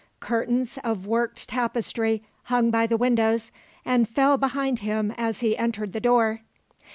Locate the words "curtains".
0.19-0.79